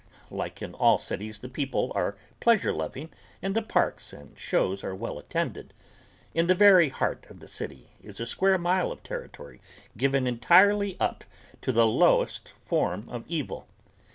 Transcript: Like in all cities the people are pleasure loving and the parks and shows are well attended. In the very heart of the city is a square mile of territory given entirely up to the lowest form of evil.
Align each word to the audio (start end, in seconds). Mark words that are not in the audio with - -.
Like 0.31 0.63
in 0.63 0.73
all 0.73 0.97
cities 0.97 1.37
the 1.41 1.47
people 1.47 1.91
are 1.93 2.17
pleasure 2.39 2.73
loving 2.73 3.11
and 3.39 3.55
the 3.55 3.61
parks 3.61 4.11
and 4.11 4.35
shows 4.35 4.83
are 4.83 4.95
well 4.95 5.19
attended. 5.19 5.75
In 6.33 6.47
the 6.47 6.55
very 6.55 6.89
heart 6.89 7.27
of 7.29 7.39
the 7.39 7.47
city 7.47 7.91
is 8.01 8.19
a 8.19 8.25
square 8.25 8.57
mile 8.57 8.91
of 8.91 9.03
territory 9.03 9.61
given 9.95 10.25
entirely 10.25 10.99
up 10.99 11.23
to 11.61 11.71
the 11.71 11.85
lowest 11.85 12.51
form 12.65 13.07
of 13.09 13.25
evil. 13.27 13.67